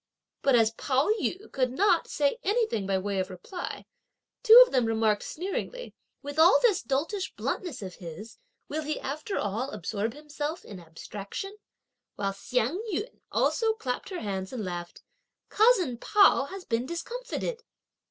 But 0.41 0.55
as 0.55 0.71
Pao 0.71 1.09
yü 1.21 1.51
could 1.51 1.71
not, 1.73 2.07
say 2.07 2.39
anything 2.43 2.87
by 2.87 2.97
way 2.97 3.19
of 3.19 3.29
reply, 3.29 3.85
two 4.41 4.59
of 4.65 4.71
them 4.71 4.85
remarked 4.85 5.21
sneeringly: 5.21 5.93
"With 6.23 6.39
all 6.39 6.57
this 6.63 6.81
doltish 6.81 7.31
bluntness 7.35 7.83
of 7.83 7.93
his 7.93 8.39
will 8.67 8.81
he 8.81 8.99
after 8.99 9.37
all 9.37 9.69
absorb 9.69 10.15
himself 10.15 10.65
in 10.65 10.79
abstraction?" 10.79 11.55
While 12.15 12.33
Hsiang 12.33 12.81
yün 12.91 13.19
also 13.31 13.73
clapped 13.73 14.09
her 14.09 14.21
hands 14.21 14.51
and 14.51 14.65
laughed, 14.65 15.03
"Cousin 15.49 15.99
Pao 15.99 16.45
has 16.45 16.65
been 16.65 16.87
discomfited." 16.87 17.61